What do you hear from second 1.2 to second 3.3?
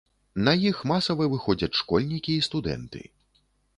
выходзяць школьнікі і студэнты.